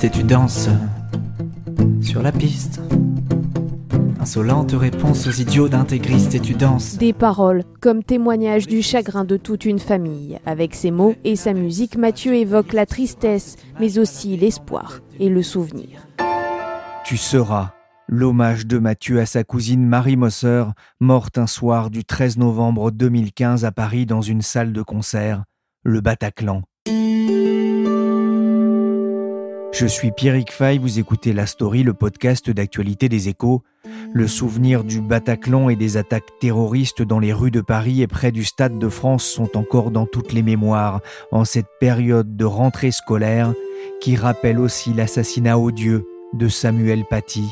[0.00, 0.68] Et tu danses
[2.00, 2.80] sur la piste.
[4.20, 6.98] Insolente réponse aux idiots d'intégristes et tu danses.
[6.98, 10.38] Des paroles comme témoignage du chagrin de toute une famille.
[10.46, 15.42] Avec ses mots et sa musique, Mathieu évoque la tristesse, mais aussi l'espoir et le
[15.42, 16.06] souvenir.
[17.04, 17.72] Tu seras
[18.06, 20.64] l'hommage de Mathieu à sa cousine Marie Mosser,
[21.00, 25.42] morte un soir du 13 novembre 2015 à Paris dans une salle de concert,
[25.82, 26.62] le Bataclan.
[29.78, 33.62] Je suis Pierrick Fay, vous écoutez La Story, le podcast d'actualité des échos.
[34.12, 38.32] Le souvenir du Bataclan et des attaques terroristes dans les rues de Paris et près
[38.32, 42.90] du Stade de France sont encore dans toutes les mémoires en cette période de rentrée
[42.90, 43.54] scolaire
[44.00, 47.48] qui rappelle aussi l'assassinat odieux de Samuel Paty.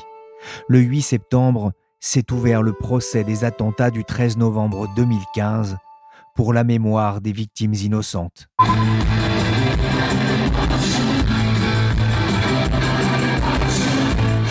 [0.67, 5.77] Le 8 septembre s'est ouvert le procès des attentats du 13 novembre 2015
[6.35, 8.49] pour la mémoire des victimes innocentes.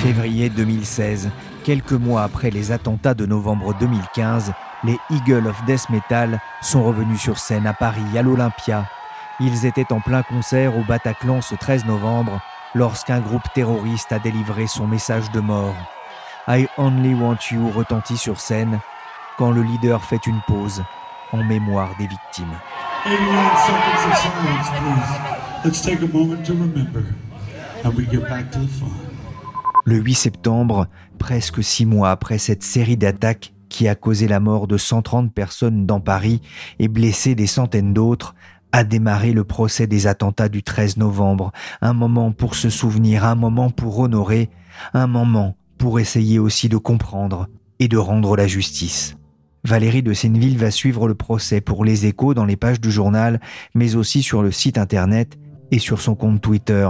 [0.05, 1.31] Février 2016,
[1.63, 4.53] quelques mois après les attentats de novembre 2015,
[4.83, 8.85] les Eagles of Death Metal sont revenus sur scène à Paris, à l'Olympia.
[9.39, 12.39] Ils étaient en plein concert au Bataclan ce 13 novembre
[12.75, 15.73] lorsqu'un groupe terroriste a délivré son message de mort.
[16.47, 18.79] I Only Want You retentit sur scène
[19.39, 20.83] quand le leader fait une pause
[21.31, 22.53] en mémoire des victimes.
[23.05, 25.65] 89 seconds of silence, please.
[25.65, 27.05] Let's take a moment to remember.
[27.83, 29.14] And we get back to the.
[29.87, 30.87] Le 8 septembre,
[31.19, 35.85] presque six mois après cette série d'attaques qui a causé la mort de 130 personnes
[35.85, 36.41] dans Paris
[36.79, 38.33] et blessé des centaines d'autres,
[38.71, 41.51] a démarré le procès des attentats du 13 novembre.
[41.81, 44.49] Un moment pour se souvenir, un moment pour honorer,
[44.95, 47.47] un moment pour essayer aussi de comprendre
[47.77, 49.17] et de rendre la justice.
[49.63, 53.39] Valérie de Senneville va suivre le procès pour les échos dans les pages du journal,
[53.75, 55.37] mais aussi sur le site internet
[55.69, 56.89] et sur son compte Twitter.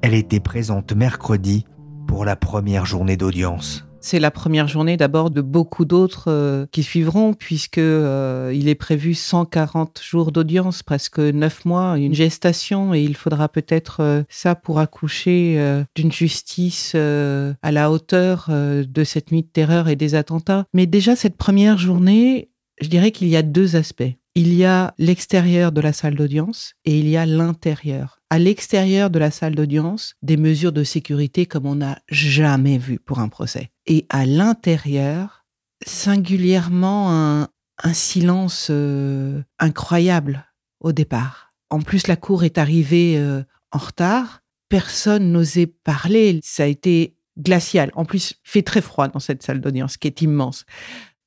[0.00, 1.66] Elle était présente mercredi
[2.06, 3.86] pour la première journée d'audience.
[4.00, 8.76] C'est la première journée d'abord de beaucoup d'autres euh, qui suivront, puisque euh, il est
[8.76, 14.54] prévu 140 jours d'audience, presque 9 mois, une gestation, et il faudra peut-être euh, ça
[14.54, 20.66] pour accoucher d'une justice à la hauteur de cette nuit de terreur et des attentats.
[20.72, 22.50] Mais déjà, cette première journée,
[22.80, 24.14] je dirais qu'il y a deux aspects.
[24.36, 28.15] Il y a l'extérieur de la salle d'audience et il y a l'intérieur.
[28.28, 32.98] À l'extérieur de la salle d'audience, des mesures de sécurité comme on n'a jamais vu
[32.98, 33.70] pour un procès.
[33.86, 35.46] Et à l'intérieur,
[35.86, 37.48] singulièrement un,
[37.92, 40.44] silence euh, incroyable
[40.80, 41.52] au départ.
[41.70, 44.40] En plus, la cour est arrivée euh, en retard.
[44.68, 46.40] Personne n'osait parler.
[46.42, 47.92] Ça a été glacial.
[47.94, 50.64] En plus, il fait très froid dans cette salle d'audience qui est immense.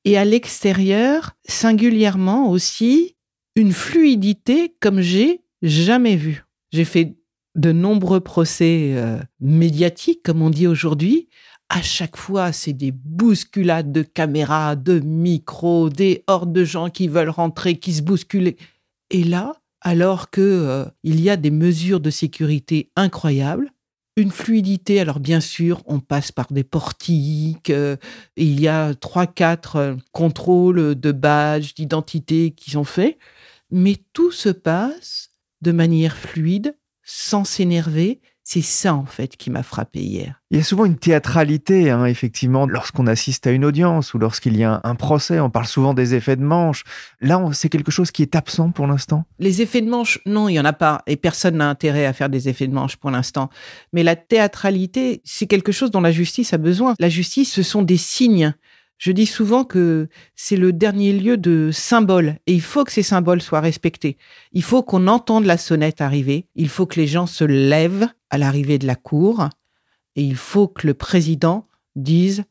[0.04, 3.16] Et à l'extérieur, singulièrement aussi,
[3.54, 6.44] une fluidité comme j'ai jamais vu.
[6.72, 7.16] J'ai fait
[7.56, 11.28] de nombreux procès euh, médiatiques, comme on dit aujourd'hui.
[11.68, 17.08] À chaque fois, c'est des bousculades de caméras, de micros, des hordes de gens qui
[17.08, 18.54] veulent rentrer, qui se bousculent.
[19.10, 23.70] Et là, alors que euh, il y a des mesures de sécurité incroyables,
[24.16, 25.00] une fluidité.
[25.00, 27.70] Alors bien sûr, on passe par des portiques.
[27.70, 27.96] euh,
[28.36, 33.18] il y a trois, quatre euh, contrôles de badges, d'identité qui sont faits,
[33.70, 35.29] mais tout se passe
[35.60, 38.20] de manière fluide, sans s'énerver.
[38.42, 40.40] C'est ça en fait qui m'a frappé hier.
[40.50, 44.56] Il y a souvent une théâtralité, hein, effectivement, lorsqu'on assiste à une audience ou lorsqu'il
[44.56, 45.38] y a un, procès.
[45.38, 46.82] On parle souvent des effets de manche.
[47.20, 49.24] Là, c'est quelque chose qui est absent pour l'instant.
[49.38, 52.12] Les effets de manche, non, il y en a pas, et personne n'a intérêt à
[52.12, 53.50] faire des effets de manche pour l'instant.
[53.92, 56.94] Mais la théâtralité, c'est quelque chose dont la justice a besoin.
[56.98, 58.54] La justice, ce sont des signes.
[59.00, 63.02] Je dis souvent que c'est le dernier lieu de symboles, et il faut que ces
[63.02, 64.18] symboles soient respectés.
[64.52, 68.36] Il faut qu'on entende la sonnette arriver, il faut que les gens se lèvent à
[68.36, 69.48] l'arrivée de la cour,
[70.16, 71.66] et il faut que le président
[71.96, 72.44] dise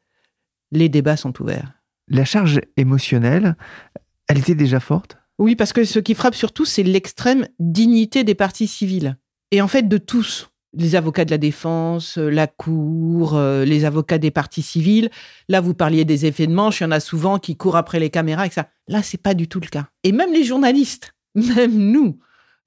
[0.71, 1.71] les débats sont ouverts.
[2.07, 3.55] La charge émotionnelle,
[4.27, 5.17] elle était déjà forte?
[5.37, 9.19] Oui, parce que ce qui frappe surtout, c'est l'extrême dignité des parties civiles.
[9.51, 10.49] Et en fait, de tous.
[10.73, 15.09] Les avocats de la défense, euh, la cour, euh, les avocats des parties civiles.
[15.47, 17.99] Là, vous parliez des effets de manche, il y en a souvent qui courent après
[17.99, 18.69] les caméras et ça.
[18.87, 19.87] Là, c'est pas du tout le cas.
[20.03, 21.15] Et même les journalistes.
[21.35, 22.19] même nous,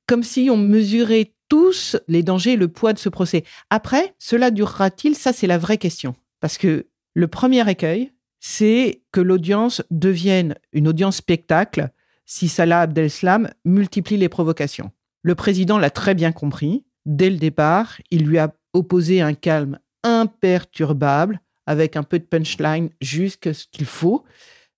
[0.07, 3.45] comme si on mesurait tous les dangers et le poids de ce procès.
[3.69, 5.15] Après, cela durera-t-il?
[5.15, 6.15] Ça, c'est la vraie question.
[6.41, 11.91] Parce que le premier écueil, c'est que l'audience devienne une audience spectacle
[12.25, 14.91] si Salah Abdeslam multiplie les provocations.
[15.23, 16.85] Le président l'a très bien compris.
[17.07, 22.91] Dès le départ, il lui a opposé un calme imperturbable, avec un peu de punchline,
[23.01, 24.25] juste ce qu'il faut,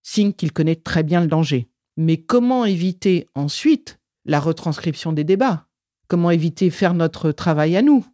[0.03, 1.69] signe qu'il connaît très bien le danger.
[1.97, 5.67] Mais comment éviter ensuite la retranscription des débats?
[6.09, 8.05] Comment éviter faire notre travail à nous?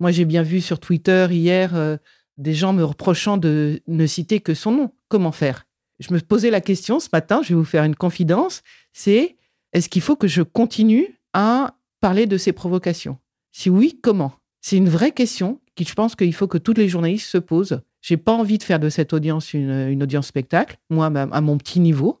[0.00, 1.96] Moi, j'ai bien vu sur Twitter hier euh,
[2.36, 4.92] des gens me reprochant de ne citer que son nom.
[5.08, 5.66] Comment faire?
[5.98, 8.62] Je me posais la question ce matin, je vais vous faire une confidence,
[8.92, 9.36] c'est
[9.72, 13.18] est-ce qu'il faut que je continue à parler de ces provocations?
[13.58, 14.34] Si oui, comment?
[14.60, 17.80] C'est une vraie question qui je pense qu'il faut que tous les journalistes se posent.
[18.02, 21.58] J'ai pas envie de faire de cette audience une, une audience spectacle, moi à mon
[21.58, 22.20] petit niveau.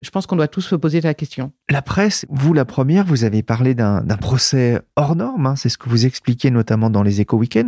[0.00, 1.52] Je pense qu'on doit tous se poser la question.
[1.68, 5.76] La presse, vous la première, vous avez parlé d'un procès hors norme, hein, c'est ce
[5.76, 7.58] que vous expliquez notamment dans les éco week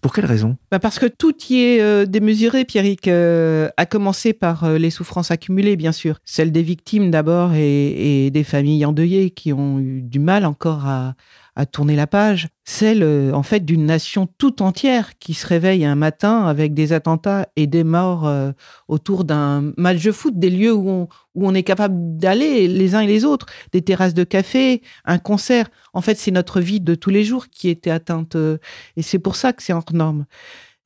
[0.00, 0.56] Pour quelle raison?
[0.70, 4.90] Bah Parce que tout y est euh, démesuré, Pierrick, euh, à commencer par euh, les
[4.90, 6.20] souffrances accumulées, bien sûr.
[6.24, 10.86] Celles des victimes d'abord et, et, des familles endeuillées qui ont eu du mal encore
[10.86, 11.16] à,
[11.60, 15.84] à tourner la page, celle euh, en fait d'une nation tout entière qui se réveille
[15.84, 18.52] un matin avec des attentats et des morts euh,
[18.88, 22.94] autour d'un match de foot, des lieux où on, où on est capable d'aller les
[22.94, 25.68] uns et les autres, des terrasses de café, un concert.
[25.92, 28.56] En fait, c'est notre vie de tous les jours qui était atteinte euh,
[28.96, 30.24] et c'est pour ça que c'est hors norme.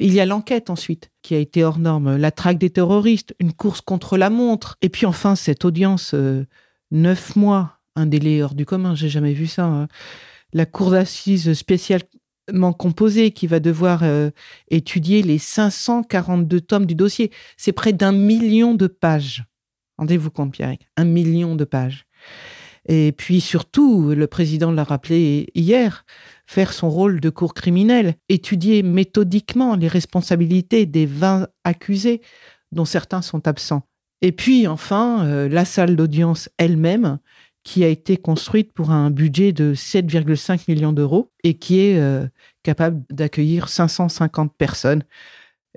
[0.00, 3.52] Il y a l'enquête ensuite qui a été hors norme, la traque des terroristes, une
[3.52, 6.16] course contre la montre, et puis enfin cette audience,
[6.90, 9.66] neuf mois, un délai hors du commun, j'ai jamais vu ça.
[9.66, 9.86] Hein
[10.54, 14.30] la cour d'assises spécialement composée qui va devoir euh,
[14.70, 17.30] étudier les 542 tomes du dossier.
[17.56, 19.44] C'est près d'un million de pages.
[19.98, 22.06] Rendez-vous compte, Pierre, un million de pages.
[22.86, 26.04] Et puis surtout, le président l'a rappelé hier,
[26.46, 32.20] faire son rôle de cour criminelle, étudier méthodiquement les responsabilités des 20 accusés
[32.72, 33.82] dont certains sont absents.
[34.20, 37.18] Et puis enfin, euh, la salle d'audience elle-même,
[37.64, 42.26] qui a été construite pour un budget de 7,5 millions d'euros et qui est euh,
[42.62, 45.02] capable d'accueillir 550 personnes.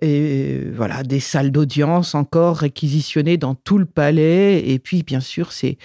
[0.01, 4.69] Et voilà, des salles d'audience encore réquisitionnées dans tout le palais.
[4.69, 5.77] Et puis, bien sûr, c'est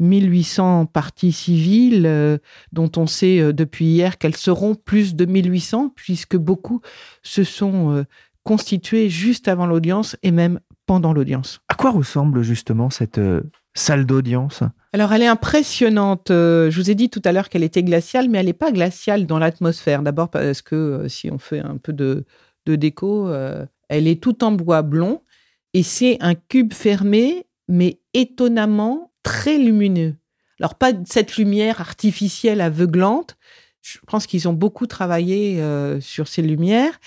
[0.00, 2.38] 1800 parties civiles euh,
[2.72, 6.80] dont on sait euh, depuis hier qu'elles seront plus de 1800 puisque beaucoup
[7.22, 8.04] se sont
[8.42, 11.60] constitués juste avant l'audience et même pendant l'audience.
[11.68, 13.20] À quoi ressemble justement cette
[13.74, 14.62] salle d'audience
[14.92, 16.32] alors, elle est impressionnante.
[16.32, 18.72] Euh, je vous ai dit tout à l'heure qu'elle était glaciale, mais elle n'est pas
[18.72, 20.02] glaciale dans l'atmosphère.
[20.02, 22.24] D'abord parce que euh, si on fait un peu de,
[22.66, 25.22] déco, euh, elle est tout en bois blond
[25.74, 30.16] et c'est un cube fermé, mais étonnamment très lumineux.
[30.58, 33.36] Alors, pas cette lumière artificielle aveuglante.
[33.80, 35.62] Je pense qu'ils ont beaucoup travaillé
[36.00, 37.00] sur ces lumières.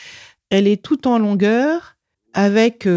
[0.49, 1.97] Elle est tout en longueur
[2.33, 2.87] avec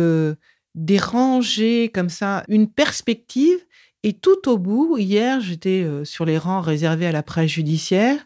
[0.76, 3.58] des rangées comme ça, une perspective
[4.02, 8.24] et tout au bout, hier, j'étais euh, sur les rangs réservés à la presse judiciaire.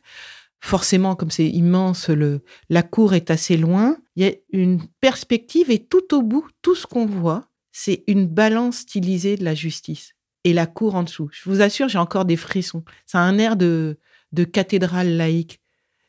[0.61, 3.97] Forcément, comme c'est immense, le, la cour est assez loin.
[4.15, 8.27] Il y a une perspective et tout au bout, tout ce qu'on voit, c'est une
[8.27, 10.13] balance stylisée de la justice.
[10.45, 11.31] Et la cour en dessous.
[11.33, 12.85] Je vous assure, j'ai encore des frissons.
[13.07, 13.99] Ça a un air de,
[14.33, 15.61] de cathédrale laïque.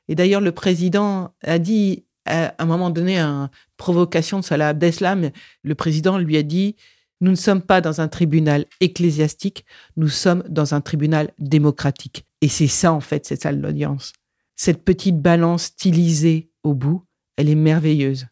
[0.10, 3.50] Et d'ailleurs, le président a dit à un moment donné, une
[3.82, 5.32] provocation de Salah Abdeslam,
[5.64, 6.76] le président lui a dit
[7.20, 9.66] nous ne sommes pas dans un tribunal ecclésiastique,
[9.98, 12.26] nous sommes dans un tribunal démocratique.
[12.42, 14.14] Et c'est ça, en fait, cette salle d'audience.
[14.56, 17.04] Cette petite balance stylisée au bout,
[17.38, 18.28] elle est merveilleuse.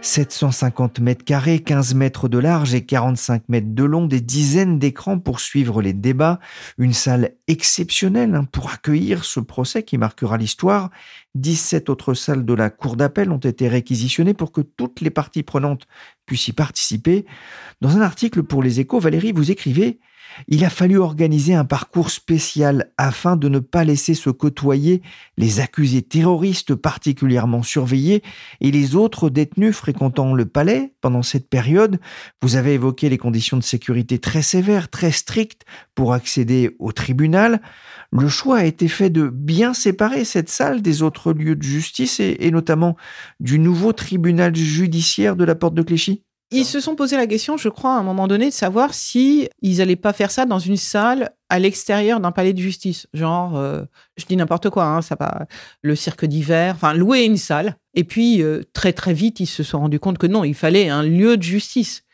[0.00, 5.18] 750 mètres carrés, 15 mètres de large et 45 mètres de long, des dizaines d'écrans
[5.18, 6.38] pour suivre les débats,
[6.78, 10.90] une salle exceptionnelle hein, pour accueillir ce procès qui marquera l'histoire.
[11.34, 15.42] 17 autres salles de la cour d'appel ont été réquisitionnées pour que toutes les parties
[15.42, 15.86] prenantes
[16.26, 17.26] puissent y participer.
[17.80, 19.98] Dans un article pour les échos, Valérie, vous écrivez
[20.46, 25.02] il a fallu organiser un parcours spécial afin de ne pas laisser se côtoyer
[25.36, 28.22] les accusés terroristes particulièrement surveillés
[28.60, 31.98] et les autres détenus fréquentant le palais pendant cette période.
[32.42, 35.64] Vous avez évoqué les conditions de sécurité très sévères, très strictes
[35.94, 37.60] pour accéder au tribunal.
[38.12, 42.20] Le choix a été fait de bien séparer cette salle des autres lieux de justice
[42.20, 42.96] et, notamment
[43.40, 46.22] du nouveau tribunal judiciaire de la porte de Clichy.
[46.50, 49.50] Ils se sont posé la question, je crois, à un moment donné, de savoir si
[49.60, 53.06] ils allaient pas faire ça dans une salle à l'extérieur d'un palais de justice.
[53.12, 53.82] Genre, euh,
[54.16, 55.46] je dis n'importe quoi, hein, ça va,
[55.82, 57.76] le cirque d'hiver, enfin, louer une salle.
[57.94, 60.88] Et puis, euh, très, très vite, ils se sont rendus compte que non, il fallait
[60.88, 62.04] un lieu de justice.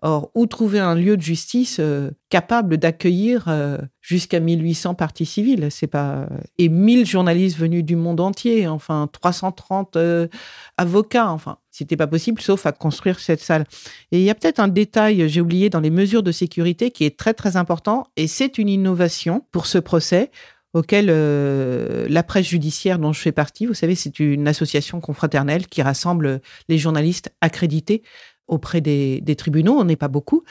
[0.00, 5.68] Or, où trouver un lieu de justice euh, capable d'accueillir euh, jusqu'à 1800 parties civiles?
[5.72, 10.28] C'est pas et 1000 journalistes venus du monde entier, enfin 330 euh,
[10.76, 13.64] avocats, enfin c'était pas possible sauf à construire cette salle.
[14.12, 17.04] Et il y a peut-être un détail, j'ai oublié dans les mesures de sécurité qui
[17.04, 20.30] est très très important et c'est une innovation pour ce procès
[20.74, 25.80] auquel la presse judiciaire dont je fais partie, vous savez, c'est une association confraternelle qui
[25.80, 28.02] rassemble les journalistes accrédités
[28.48, 30.42] auprès des, tribunaux, on n'est pas beaucoup,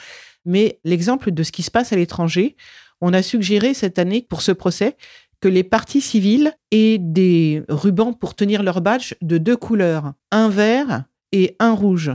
[0.44, 2.56] mais l'exemple de ce qui se passe à l'étranger,
[3.00, 4.96] on a suggéré cette année pour ce procès
[5.40, 10.48] que les parties civiles aient des rubans pour tenir leur badge de deux couleurs, un
[10.48, 12.10] vert et un rouge.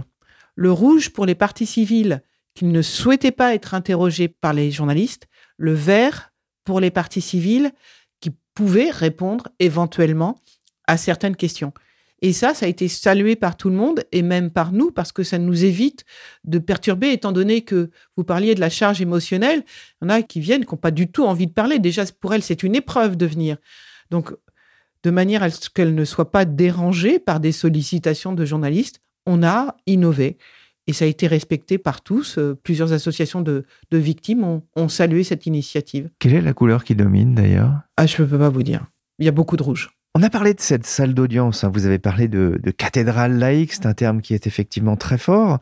[0.56, 2.22] Le rouge pour les parties civiles
[2.54, 6.32] qui ne souhaitaient pas être interrogées par les journalistes, le vert
[6.66, 7.72] pour les parties civiles
[8.20, 10.40] qui pouvaient répondre éventuellement
[10.88, 11.74] à certaines questions.
[12.24, 15.12] Et ça, ça a été salué par tout le monde et même par nous parce
[15.12, 16.06] que ça nous évite
[16.46, 19.66] de perturber, étant donné que vous parliez de la charge émotionnelle.
[20.02, 21.80] Il y en a qui viennent, qui n'ont pas du tout envie de parler.
[21.80, 23.58] Déjà, pour elles, c'est une épreuve de venir.
[24.10, 24.34] Donc,
[25.04, 29.44] de manière à ce qu'elles ne soient pas dérangées par des sollicitations de journalistes, on
[29.44, 30.38] a innové.
[30.88, 32.38] Et ça a été respecté par tous.
[32.38, 36.10] Euh, plusieurs associations de, victimes ont, ont, salué cette initiative.
[36.20, 37.82] Quelle est la couleur qui domine d'ailleurs?
[37.98, 38.86] Ah, je ne peux pas vous dire.
[39.20, 39.90] Il y a beaucoup de rouge.
[40.16, 41.72] On a parlé de cette salle d'audience, hein.
[41.74, 45.58] vous avez parlé de, cathédrale laïque, c'est un terme qui est effectivement très fort.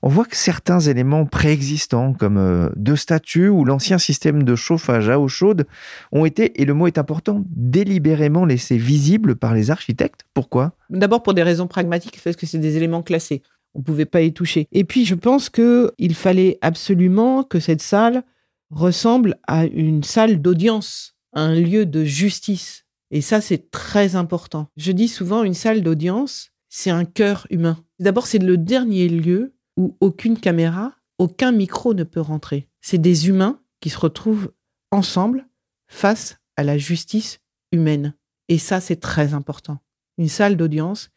[0.00, 5.10] On voit que certains éléments préexistants, comme euh, deux statues ou l'ancien système de chauffage
[5.10, 5.66] à eau chaude,
[6.10, 10.24] ont été, et le mot est important, délibérément laissés visibles par les architectes.
[10.32, 10.72] Pourquoi?
[10.88, 13.42] D'abord pour des raisons pragmatiques, parce que c'est des éléments classés.
[13.74, 14.68] On ne pouvait pas y toucher.
[14.72, 18.22] Et puis je pense qu'il fallait absolument que cette salle
[18.70, 24.68] ressemble à une salle d'audience, un lieu de justice et ça, c'est très important.
[24.76, 27.84] Je dis souvent, une salle d'audience, c'est un cœur humain.
[27.98, 32.68] D'abord, c'est le dernier lieu où aucune caméra, aucun micro ne peut rentrer.
[32.80, 34.52] C'est des humains qui se retrouvent
[34.90, 35.46] ensemble
[35.88, 37.40] face à la justice
[37.70, 38.14] humaine.
[38.48, 39.78] Et ça, c'est très important.
[40.16, 41.10] Une salle d'audience,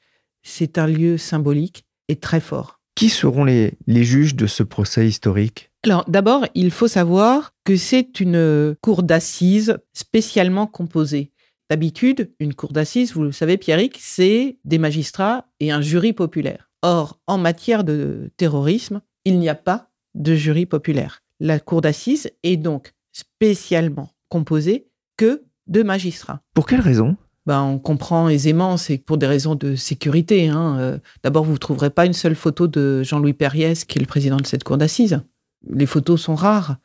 [0.44, 2.82] c'est un lieu symbolique et très fort.
[2.96, 5.72] Qui seront les, les juges de ce procès historique?
[5.84, 11.32] Alors d'abord, il faut savoir que c'est une cour d'assises spécialement composée.
[11.70, 16.70] D'habitude, une cour d'assises, vous le savez, Pierrick, c'est des magistrats et un jury populaire.
[16.84, 21.24] Or, en matière de terrorisme, il n'y a pas de jury populaire.
[21.40, 26.42] La cour d'assises est donc spécialement composée que de magistrats.
[26.54, 27.18] Pour quelle raison?
[27.48, 30.48] Ben, on comprend aisément, c'est pour des raisons de sécurité.
[30.50, 30.78] Hein.
[30.80, 34.08] Euh, d'abord, vous ne trouverez pas une seule photo de Jean-Louis Perriès, qui est le
[34.08, 35.22] président de cette cour d'assises.
[35.68, 36.78] Les photos sont rares.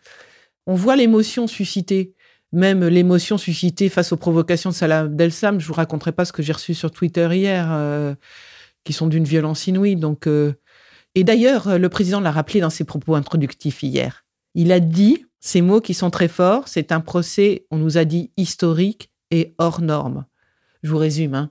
[0.67, 2.15] On voit l'émotion suscitée
[2.53, 6.43] même l'émotion suscitée face aux provocations de Salah Abdeslam, je vous raconterai pas ce que
[6.43, 8.15] j'ai reçu sur Twitter hier, euh,
[8.85, 9.97] qui sont d'une violence inouïe.
[9.97, 10.55] Donc, euh,
[11.15, 14.25] et d'ailleurs, le président l'a rappelé dans ses propos introductifs hier.
[14.55, 16.69] Il a dit ces mots qui sont très forts.
[16.69, 20.27] C'est un procès, on nous a dit historique et hors norme.
[20.83, 21.35] Je vous résume.
[21.35, 21.51] Hein.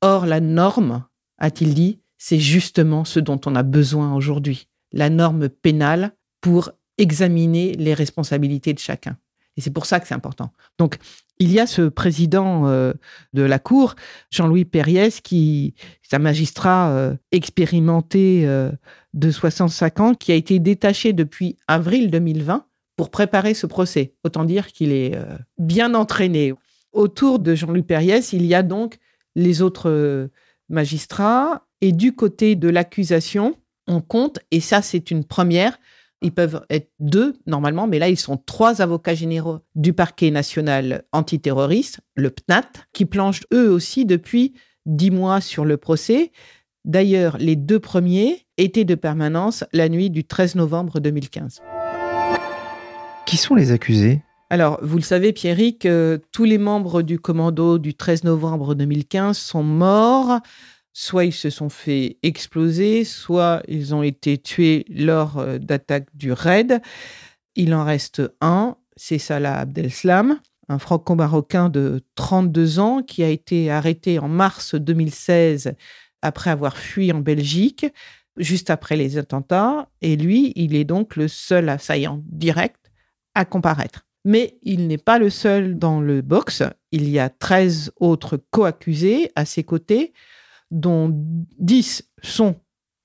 [0.00, 1.04] Or, la norme,
[1.38, 4.68] a-t-il dit, c'est justement ce dont on a besoin aujourd'hui.
[4.92, 9.16] La norme pénale pour examiner les responsabilités de chacun.
[9.58, 10.52] Et c'est pour ça que c'est important.
[10.78, 10.98] Donc,
[11.40, 12.92] il y a ce président euh,
[13.32, 13.96] de la Cour,
[14.30, 15.74] Jean-Louis Perriès, qui
[16.04, 18.70] est un magistrat euh, expérimenté euh,
[19.14, 24.14] de 65 ans, qui a été détaché depuis avril 2020 pour préparer ce procès.
[24.22, 25.18] Autant dire qu'il est
[25.58, 26.54] bien entraîné.
[26.92, 28.98] Autour de Jean-Louis Perriès, il y a donc
[29.34, 30.30] les autres
[30.68, 31.66] magistrats.
[31.80, 33.56] Et du côté de l'accusation,
[33.88, 35.78] on compte, et ça c'est une première,
[36.20, 41.04] ils peuvent être deux normalement, mais là, ils sont trois avocats généraux du parquet national
[41.12, 44.54] antiterroriste, le PNAT, qui planchent eux aussi depuis
[44.86, 46.32] dix mois sur le procès.
[46.84, 51.60] D'ailleurs, les deux premiers étaient de permanence la nuit du 13 novembre 2015.
[53.26, 54.22] Qui sont les accusés?
[54.50, 59.36] Alors, vous le savez, Pierrick, euh, tous les membres du commando du 13 novembre 2015
[59.36, 60.40] sont morts
[61.00, 66.32] soit ils se sont fait exploser, soit ils ont été tués lors euh, d'attaques du
[66.32, 66.82] raid.
[67.54, 73.70] Il en reste un, c'est Salah Abdeslam, un franco-marocain de 32 ans qui a été
[73.70, 75.74] arrêté en mars 2016
[76.20, 77.86] après avoir fui en Belgique,
[78.36, 79.88] juste après les attentats.
[80.02, 82.90] Et lui, il est donc le seul assaillant direct
[83.36, 84.04] à comparaître.
[84.24, 86.64] Mais il n'est pas le seul dans le box.
[86.90, 90.12] Il y a 13 autres co-accusés à ses côtés,
[90.70, 91.10] dont
[91.58, 92.56] 10 sont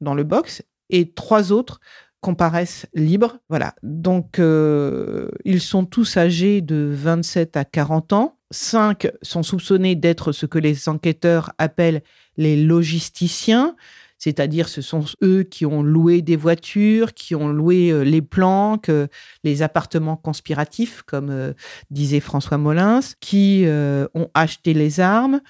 [0.02, 1.80] dans le box et trois autres
[2.24, 3.38] comparaissent libres.
[3.50, 3.76] Voilà.
[3.84, 8.40] Donc, euh, ils sont tous âgés de 27 à 40 ans.
[8.50, 12.02] Cinq sont soupçonnés d'être ce que les enquêteurs appellent
[12.38, 13.76] les logisticiens,
[14.18, 18.90] c'est-à-dire ce sont eux qui ont loué des voitures, qui ont loué euh, les planques,
[18.90, 19.08] euh,
[19.44, 21.54] les appartements conspiratifs, comme
[21.90, 23.66] disait François Molins, qui
[24.14, 25.42] ont acheté les armes.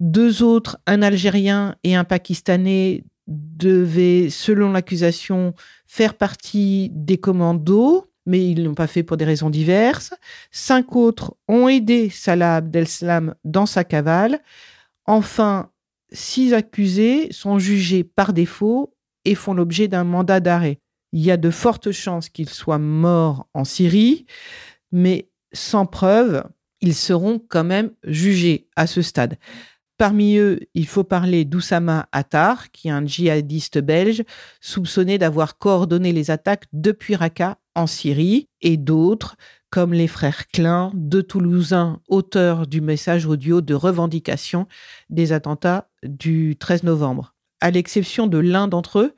[0.00, 5.54] Deux autres, un Algérien et un Pakistanais, devaient, selon l'accusation,
[5.86, 10.12] faire partie des commandos mais ils ne l'ont pas fait pour des raisons diverses.
[10.50, 14.40] Cinq autres ont aidé Salah Abdeslam dans sa cavale.
[15.06, 15.70] Enfin,
[16.12, 20.78] six accusés sont jugés par défaut et font l'objet d'un mandat d'arrêt.
[21.12, 24.26] Il y a de fortes chances qu'ils soient morts en Syrie,
[24.92, 26.44] mais sans preuve,
[26.80, 29.38] ils seront quand même jugés à ce stade.
[30.00, 34.24] Parmi eux, il faut parler d'Oussama Attar, qui est un djihadiste belge
[34.62, 39.36] soupçonné d'avoir coordonné les attaques depuis Raqqa en Syrie, et d'autres,
[39.68, 44.66] comme les frères Klein, deux Toulousains, auteurs du message audio de revendication
[45.10, 47.34] des attentats du 13 novembre.
[47.60, 49.14] À l'exception de l'un d'entre eux,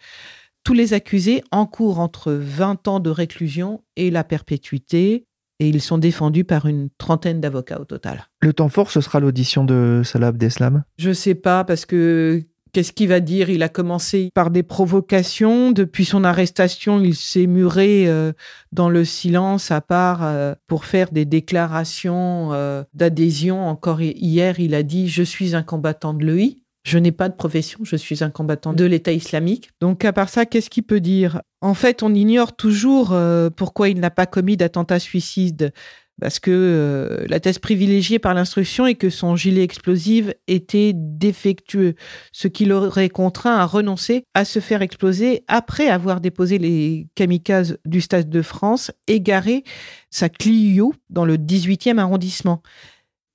[0.64, 5.28] tous les accusés encourent entre 20 ans de réclusion et la perpétuité,
[5.62, 8.26] et ils sont défendus par une trentaine d'avocats au total.
[8.40, 10.82] Le temps fort, ce sera l'audition de Salah Abdeslam?
[10.98, 12.42] Je sais pas, parce que
[12.72, 13.50] Qu'est-ce qu'il va dire?
[13.50, 15.72] Il a commencé par des provocations.
[15.72, 18.32] Depuis son arrestation, il s'est muré euh,
[18.72, 23.68] dans le silence, à part euh, pour faire des déclarations euh, d'adhésion.
[23.68, 26.61] Encore hier, il a dit Je suis un combattant de l'EI.
[26.84, 29.70] Je n'ai pas de profession, je suis un combattant de l'État islamique.
[29.80, 31.42] Donc, à part ça, qu'est-ce qu'il peut dire?
[31.60, 33.16] En fait, on ignore toujours
[33.56, 35.72] pourquoi il n'a pas commis d'attentat suicide
[36.20, 41.94] parce que euh, la thèse privilégiée par l'instruction est que son gilet explosif était défectueux,
[42.32, 47.78] ce qui l'aurait contraint à renoncer à se faire exploser après avoir déposé les kamikazes
[47.84, 49.64] du Stade de France et garé
[50.10, 52.62] sa Clio dans le 18e arrondissement.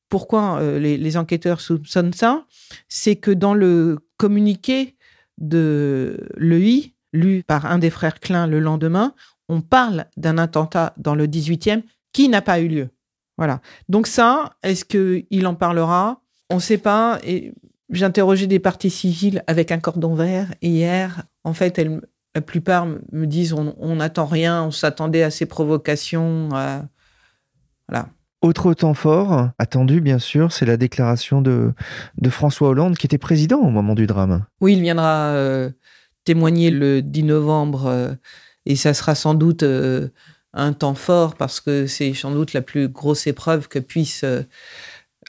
[0.10, 2.46] Pourquoi euh, les, enquêteurs soupçonnent ça
[2.88, 4.96] C'est que dans le communiqué
[5.38, 9.14] de l'EI, lu par un des frères Klein le lendemain,
[9.50, 11.84] on parle d'un attentat dans le 18e
[12.14, 12.90] qui n'a pas eu lieu.
[13.38, 13.62] Voilà.
[13.90, 16.22] Donc ça, est-ce qu'il en parlera?
[16.50, 17.20] On ne sait pas.
[18.02, 21.24] Interrogé des parties civiles avec un cordon vert hier.
[21.44, 21.82] En fait,
[22.36, 26.50] la plupart me disent on n'attend rien, on s'attendait à ces provocations.
[27.88, 28.10] Voilà.
[28.42, 31.74] Autre temps fort, attendu bien sûr, c'est la déclaration de,
[32.30, 34.46] François Hollande qui était président au moment du drame.
[34.62, 35.72] Oui, il viendra euh,
[36.24, 38.14] témoigner le 10 novembre euh,
[38.66, 39.64] et ça sera sans doute
[40.58, 44.42] un temps fort parce que c'est sans doute la plus grosse épreuve que puisse euh,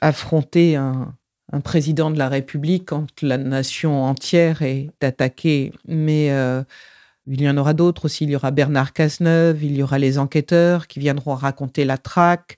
[0.01, 1.15] affronter un,
[1.63, 5.73] président de la République quand la nation entière est attaquée.
[5.87, 6.63] Mais euh,
[7.25, 8.25] il y en aura d'autres aussi.
[8.25, 12.57] Il y aura Bernard Cazeneuve, il y aura les enquêteurs qui viendront raconter la traque.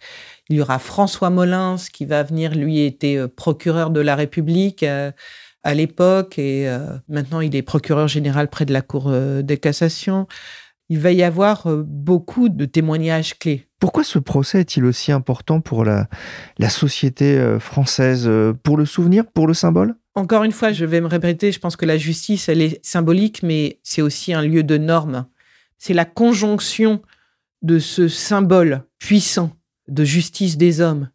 [0.52, 4.84] Il y aura François Molins qui va venir, lui était euh, procureur de la République
[5.64, 6.68] à l'époque et
[7.08, 10.28] maintenant il est procureur général près de la Cour de cassation
[10.92, 13.66] il va y avoir euh, beaucoup de témoignages clés.
[13.80, 16.10] Pourquoi ce procès est-il aussi important pour la,
[16.58, 19.96] la société euh, française euh, Pour le souvenir Pour le symbole?
[20.16, 23.42] Encore une fois, je vais me répéter, je pense que la justice, elle est symbolique,
[23.42, 25.28] mais c'est aussi un lieu de normes.
[25.78, 27.02] C'est la conjonction
[27.62, 29.52] de ce symbole puissant
[29.88, 31.10] de justice des hommes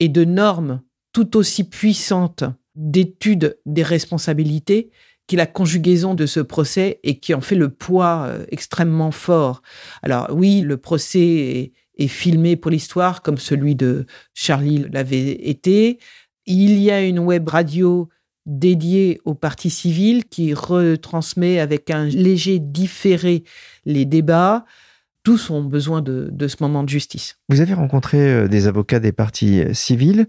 [0.00, 2.44] et de normes tout aussi puissantes
[2.74, 4.90] d'études des responsabilités
[5.26, 9.12] qui est la conjugaison de ce procès et qui en fait le poids euh, extrêmement
[9.12, 9.62] fort.
[10.02, 11.72] Alors oui, le procès est,
[12.08, 16.00] filmé pour l'histoire comme celui de Charlie l'avait été.
[16.46, 18.08] Il y a une web radio
[18.44, 23.44] dédiée au parti civil qui retransmet avec un léger différé
[23.84, 24.64] les débats.
[25.22, 27.38] Tous ont besoin de, de ce moment de justice.
[27.48, 30.26] Vous avez rencontré euh, des avocats des partis euh, civils.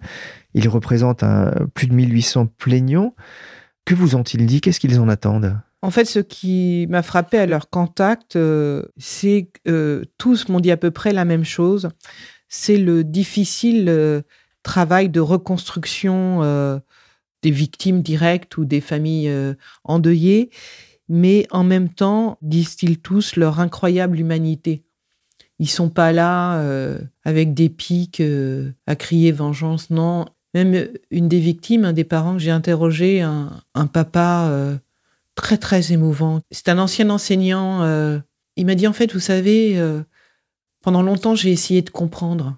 [0.53, 3.15] Ils représentent un, plus de 1800 plaignants.
[3.85, 4.61] Que vous ont-ils dit?
[4.61, 5.57] Qu'est-ce qu'ils en attendent?
[5.83, 10.61] En fait, ce qui m'a frappé à leur contact, euh, c'est que euh, tous m'ont
[10.61, 11.89] dit à peu près la même chose.
[12.47, 14.21] C'est le difficile euh,
[14.63, 16.41] travail de reconstruction
[17.41, 19.29] des victimes directes ou des familles
[19.83, 20.51] endeuillées,
[21.15, 24.83] mais en même temps, disent-ils tous, leur incroyable humanité.
[25.59, 26.59] Ils sont pas là
[27.23, 28.21] avec des pics
[28.87, 33.87] à crier vengeance, non, même une des victimes, un des parents que j'ai interrogé, un,
[33.91, 34.77] papa euh,
[35.35, 36.41] très très émouvant.
[36.51, 37.83] C'est un ancien enseignant.
[37.83, 38.19] Euh,
[38.55, 40.01] il m'a dit en fait, vous savez, euh,
[40.81, 42.57] pendant longtemps j'ai essayé de comprendre.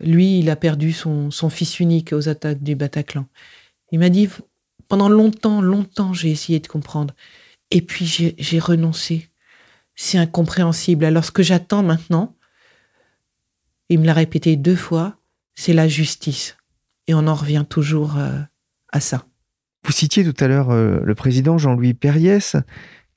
[0.00, 3.26] Lui, il a perdu son fils unique aux attaques du Bataclan.
[3.90, 4.28] Il m'a dit
[4.86, 7.14] pendant longtemps, longtemps j'ai essayé de comprendre.
[7.70, 9.28] Et puis j'ai renoncé.
[9.94, 11.04] C'est incompréhensible.
[11.04, 12.36] Alors ce que j'attends maintenant,
[13.88, 15.18] il me l'a répété deux fois,
[15.54, 16.56] c'est la justice.
[17.06, 18.38] Et on en revient toujours euh,
[18.92, 19.26] à ça.
[19.84, 22.56] Vous citiez tout à l'heure euh, le président Jean-Louis Perriès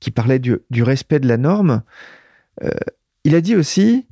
[0.00, 1.82] qui parlait du, respect de la norme.
[2.62, 2.70] Euh,
[3.24, 4.06] il a dit aussi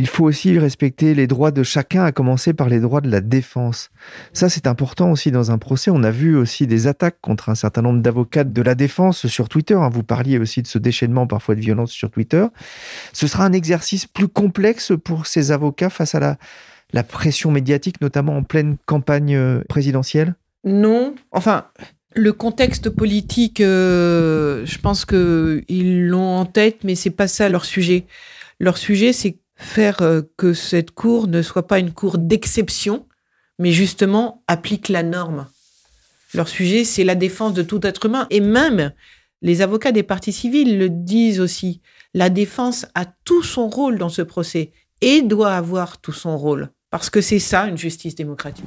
[0.00, 3.20] il faut aussi respecter les droits de chacun, à commencer par les droits de la
[3.20, 3.90] défense.
[4.32, 5.90] Ça, c'est important aussi dans un procès.
[5.90, 9.50] On a vu aussi des attaques contre un certain nombre d'avocats de la défense sur
[9.50, 9.74] Twitter.
[9.74, 9.90] Hein.
[9.90, 12.46] Vous parliez aussi de ce déchaînement parfois de violence sur Twitter.
[13.12, 16.38] Ce sera un exercice plus complexe pour ces avocats face à la,
[16.94, 20.34] la pression médiatique, notamment en pleine campagne euh, présidentielle?
[20.64, 21.14] Non.
[21.30, 21.66] Enfin,
[22.14, 27.66] le contexte politique, euh, je pense qu'ils l'ont en tête, mais c'est pas ça leur
[27.66, 28.06] sujet.
[28.58, 33.06] Leur sujet, c'est faire euh, que cette cour ne soit pas une cour d'exception,
[33.58, 35.46] mais justement applique la norme.
[36.34, 38.26] Leur sujet, c'est la défense de tout être humain.
[38.30, 38.92] Et même
[39.42, 41.80] les avocats des partis civils le disent aussi.
[42.14, 46.70] La défense a tout son rôle dans ce procès et doit avoir tout son rôle.
[46.90, 48.66] Parce que c'est ça, une justice démocratique.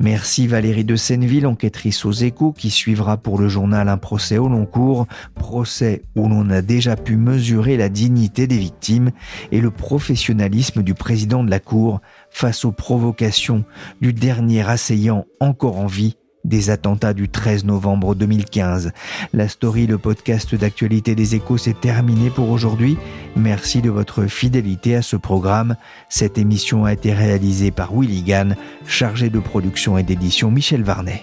[0.00, 4.48] Merci Valérie de Senneville, enquêtrice aux échos, qui suivra pour le journal un procès au
[4.48, 9.10] long cours, procès où l'on a déjà pu mesurer la dignité des victimes
[9.50, 12.00] et le professionnalisme du président de la Cour.
[12.30, 13.64] Face aux provocations
[14.00, 16.16] du dernier assaillant encore en vie
[16.48, 18.92] des attentats du 13 novembre 2015.
[19.32, 22.96] La story, le podcast d'actualité des échos, s'est terminé pour aujourd'hui.
[23.36, 25.76] Merci de votre fidélité à ce programme.
[26.08, 28.56] Cette émission a été réalisée par Willy Gann,
[28.86, 31.22] chargé de production et d'édition Michel Varnet.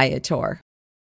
[0.00, 0.60] Viator.